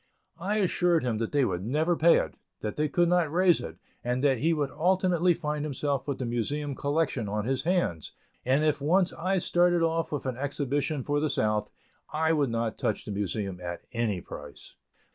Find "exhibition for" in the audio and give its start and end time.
10.37-11.19